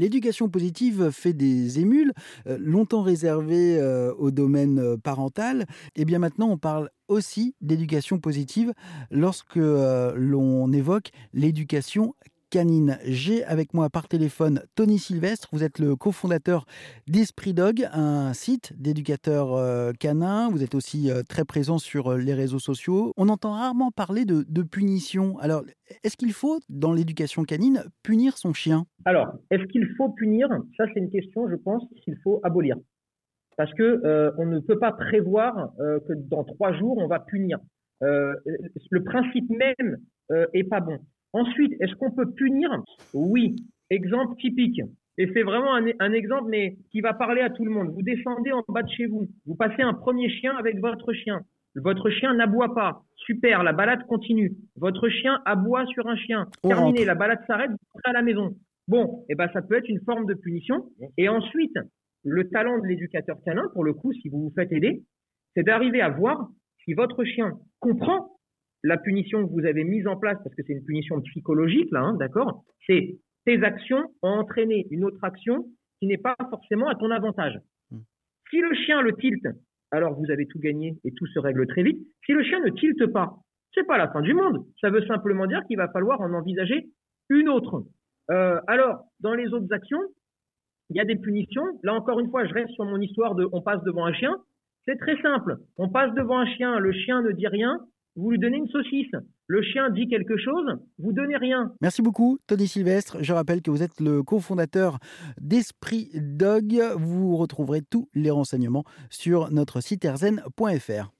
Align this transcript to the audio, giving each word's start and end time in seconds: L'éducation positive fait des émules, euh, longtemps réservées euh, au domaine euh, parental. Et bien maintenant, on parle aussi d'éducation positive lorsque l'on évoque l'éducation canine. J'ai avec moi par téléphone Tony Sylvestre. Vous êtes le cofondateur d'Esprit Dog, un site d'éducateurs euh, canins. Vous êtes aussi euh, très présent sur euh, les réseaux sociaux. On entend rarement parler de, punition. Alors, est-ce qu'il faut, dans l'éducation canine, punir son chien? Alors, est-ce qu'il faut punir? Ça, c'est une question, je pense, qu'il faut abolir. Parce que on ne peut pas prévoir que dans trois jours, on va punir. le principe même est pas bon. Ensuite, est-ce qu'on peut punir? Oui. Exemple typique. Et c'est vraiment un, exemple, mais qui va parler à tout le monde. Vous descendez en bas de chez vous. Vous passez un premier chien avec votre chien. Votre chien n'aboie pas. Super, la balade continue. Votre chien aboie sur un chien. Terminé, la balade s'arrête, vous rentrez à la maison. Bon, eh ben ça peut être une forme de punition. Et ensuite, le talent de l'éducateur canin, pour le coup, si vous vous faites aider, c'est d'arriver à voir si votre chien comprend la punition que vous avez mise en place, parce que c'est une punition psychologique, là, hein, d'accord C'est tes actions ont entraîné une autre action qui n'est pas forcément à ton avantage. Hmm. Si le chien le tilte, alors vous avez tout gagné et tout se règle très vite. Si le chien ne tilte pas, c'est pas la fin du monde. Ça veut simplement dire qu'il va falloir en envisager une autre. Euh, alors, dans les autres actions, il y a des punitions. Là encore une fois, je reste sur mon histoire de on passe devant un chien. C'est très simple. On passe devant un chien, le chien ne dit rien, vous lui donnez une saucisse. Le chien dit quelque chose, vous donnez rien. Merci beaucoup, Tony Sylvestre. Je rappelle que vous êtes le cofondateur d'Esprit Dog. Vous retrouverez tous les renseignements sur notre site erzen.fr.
L'éducation 0.00 0.48
positive 0.48 1.10
fait 1.10 1.34
des 1.34 1.78
émules, 1.78 2.14
euh, 2.46 2.56
longtemps 2.58 3.02
réservées 3.02 3.76
euh, 3.78 4.14
au 4.14 4.30
domaine 4.30 4.78
euh, 4.78 4.96
parental. 4.96 5.66
Et 5.94 6.06
bien 6.06 6.18
maintenant, 6.18 6.48
on 6.48 6.56
parle 6.56 6.88
aussi 7.06 7.54
d'éducation 7.60 8.18
positive 8.18 8.72
lorsque 9.10 9.56
l'on 9.56 10.72
évoque 10.72 11.10
l'éducation 11.34 12.14
canine. 12.50 12.98
J'ai 13.04 13.44
avec 13.44 13.72
moi 13.72 13.88
par 13.88 14.08
téléphone 14.08 14.62
Tony 14.74 14.98
Sylvestre. 14.98 15.48
Vous 15.52 15.62
êtes 15.62 15.78
le 15.78 15.96
cofondateur 15.96 16.66
d'Esprit 17.06 17.54
Dog, 17.54 17.88
un 17.92 18.32
site 18.34 18.72
d'éducateurs 18.76 19.54
euh, 19.54 19.92
canins. 19.92 20.50
Vous 20.50 20.62
êtes 20.62 20.74
aussi 20.74 21.10
euh, 21.10 21.22
très 21.22 21.44
présent 21.44 21.78
sur 21.78 22.08
euh, 22.08 22.18
les 22.18 22.34
réseaux 22.34 22.58
sociaux. 22.58 23.12
On 23.16 23.28
entend 23.28 23.52
rarement 23.52 23.90
parler 23.92 24.24
de, 24.24 24.62
punition. 24.62 25.38
Alors, 25.38 25.62
est-ce 26.04 26.16
qu'il 26.16 26.32
faut, 26.32 26.58
dans 26.68 26.92
l'éducation 26.92 27.44
canine, 27.44 27.84
punir 28.02 28.36
son 28.36 28.52
chien? 28.52 28.84
Alors, 29.04 29.32
est-ce 29.50 29.64
qu'il 29.64 29.86
faut 29.96 30.10
punir? 30.10 30.48
Ça, 30.76 30.84
c'est 30.92 31.00
une 31.00 31.10
question, 31.10 31.48
je 31.48 31.56
pense, 31.56 31.82
qu'il 32.04 32.16
faut 32.22 32.40
abolir. 32.42 32.76
Parce 33.56 33.72
que 33.74 34.32
on 34.38 34.46
ne 34.46 34.58
peut 34.60 34.78
pas 34.78 34.92
prévoir 34.92 35.72
que 35.78 36.12
dans 36.14 36.44
trois 36.44 36.72
jours, 36.74 36.98
on 36.98 37.06
va 37.06 37.20
punir. 37.20 37.58
le 38.00 39.04
principe 39.04 39.48
même 39.50 39.98
est 40.52 40.64
pas 40.64 40.80
bon. 40.80 40.98
Ensuite, 41.32 41.74
est-ce 41.80 41.94
qu'on 41.94 42.10
peut 42.10 42.30
punir? 42.32 42.70
Oui. 43.14 43.56
Exemple 43.90 44.36
typique. 44.36 44.80
Et 45.18 45.30
c'est 45.34 45.42
vraiment 45.42 45.74
un, 45.74 46.12
exemple, 46.12 46.48
mais 46.48 46.76
qui 46.90 47.00
va 47.00 47.12
parler 47.12 47.42
à 47.42 47.50
tout 47.50 47.64
le 47.64 47.70
monde. 47.70 47.90
Vous 47.90 48.02
descendez 48.02 48.52
en 48.52 48.64
bas 48.68 48.82
de 48.82 48.90
chez 48.90 49.06
vous. 49.06 49.28
Vous 49.44 49.54
passez 49.54 49.82
un 49.82 49.92
premier 49.92 50.30
chien 50.30 50.56
avec 50.56 50.80
votre 50.80 51.12
chien. 51.12 51.42
Votre 51.76 52.10
chien 52.10 52.34
n'aboie 52.34 52.74
pas. 52.74 53.02
Super, 53.16 53.62
la 53.62 53.72
balade 53.72 54.06
continue. 54.06 54.56
Votre 54.76 55.08
chien 55.08 55.40
aboie 55.44 55.84
sur 55.86 56.06
un 56.08 56.16
chien. 56.16 56.46
Terminé, 56.62 57.04
la 57.04 57.14
balade 57.14 57.40
s'arrête, 57.46 57.70
vous 57.70 57.76
rentrez 57.92 58.10
à 58.10 58.12
la 58.12 58.22
maison. 58.22 58.56
Bon, 58.88 59.24
eh 59.28 59.34
ben 59.34 59.48
ça 59.52 59.62
peut 59.62 59.76
être 59.76 59.88
une 59.88 60.00
forme 60.00 60.26
de 60.26 60.34
punition. 60.34 60.86
Et 61.16 61.28
ensuite, 61.28 61.76
le 62.24 62.48
talent 62.48 62.78
de 62.78 62.86
l'éducateur 62.86 63.36
canin, 63.44 63.68
pour 63.72 63.84
le 63.84 63.92
coup, 63.92 64.12
si 64.14 64.28
vous 64.28 64.44
vous 64.44 64.52
faites 64.54 64.72
aider, 64.72 65.04
c'est 65.54 65.62
d'arriver 65.62 66.00
à 66.00 66.08
voir 66.08 66.48
si 66.84 66.94
votre 66.94 67.24
chien 67.24 67.58
comprend 67.78 68.39
la 68.82 68.96
punition 68.96 69.46
que 69.46 69.52
vous 69.52 69.66
avez 69.66 69.84
mise 69.84 70.06
en 70.06 70.16
place, 70.16 70.38
parce 70.42 70.54
que 70.54 70.62
c'est 70.66 70.72
une 70.72 70.84
punition 70.84 71.20
psychologique, 71.22 71.90
là, 71.92 72.00
hein, 72.00 72.14
d'accord 72.14 72.64
C'est 72.86 73.18
tes 73.44 73.62
actions 73.62 74.04
ont 74.22 74.28
entraîné 74.28 74.86
une 74.90 75.04
autre 75.04 75.22
action 75.22 75.66
qui 75.98 76.06
n'est 76.06 76.18
pas 76.18 76.36
forcément 76.50 76.88
à 76.88 76.94
ton 76.94 77.10
avantage. 77.10 77.58
Hmm. 77.90 78.00
Si 78.50 78.60
le 78.60 78.74
chien 78.74 79.02
le 79.02 79.14
tilte, 79.16 79.46
alors 79.90 80.18
vous 80.18 80.30
avez 80.30 80.46
tout 80.46 80.58
gagné 80.58 80.96
et 81.04 81.12
tout 81.12 81.26
se 81.26 81.38
règle 81.38 81.66
très 81.66 81.82
vite. 81.82 81.98
Si 82.24 82.32
le 82.32 82.42
chien 82.42 82.60
ne 82.60 82.70
tilte 82.70 83.06
pas, 83.06 83.36
c'est 83.74 83.86
pas 83.86 83.98
la 83.98 84.08
fin 84.08 84.20
du 84.20 84.34
monde. 84.34 84.64
Ça 84.80 84.90
veut 84.90 85.04
simplement 85.06 85.46
dire 85.46 85.62
qu'il 85.66 85.76
va 85.76 85.88
falloir 85.88 86.20
en 86.20 86.32
envisager 86.32 86.88
une 87.28 87.48
autre. 87.48 87.84
Euh, 88.30 88.60
alors, 88.66 89.04
dans 89.20 89.34
les 89.34 89.48
autres 89.52 89.72
actions, 89.72 90.00
il 90.90 90.96
y 90.96 91.00
a 91.00 91.04
des 91.04 91.16
punitions. 91.16 91.64
Là 91.82 91.94
encore 91.94 92.20
une 92.20 92.30
fois, 92.30 92.46
je 92.46 92.52
reste 92.52 92.70
sur 92.70 92.84
mon 92.84 93.00
histoire 93.00 93.34
de 93.34 93.48
on 93.52 93.62
passe 93.62 93.82
devant 93.84 94.06
un 94.06 94.12
chien. 94.12 94.36
C'est 94.86 94.96
très 94.96 95.20
simple. 95.22 95.56
On 95.76 95.88
passe 95.88 96.12
devant 96.14 96.38
un 96.38 96.46
chien, 96.46 96.78
le 96.78 96.92
chien 96.92 97.22
ne 97.22 97.32
dit 97.32 97.46
rien, 97.46 97.78
vous 98.16 98.30
lui 98.30 98.38
donnez 98.38 98.58
une 98.58 98.68
saucisse. 98.68 99.12
Le 99.46 99.62
chien 99.62 99.90
dit 99.90 100.08
quelque 100.08 100.36
chose, 100.36 100.78
vous 100.98 101.12
donnez 101.12 101.36
rien. 101.36 101.72
Merci 101.80 102.02
beaucoup, 102.02 102.38
Tony 102.46 102.66
Sylvestre. 102.66 103.22
Je 103.22 103.32
rappelle 103.32 103.62
que 103.62 103.70
vous 103.70 103.82
êtes 103.82 104.00
le 104.00 104.22
cofondateur 104.22 104.98
d'Esprit 105.40 106.10
Dog. 106.14 106.80
Vous 106.96 107.36
retrouverez 107.36 107.82
tous 107.82 108.08
les 108.14 108.30
renseignements 108.30 108.84
sur 109.10 109.50
notre 109.50 109.80
site 109.80 110.04
erzen.fr. 110.04 111.10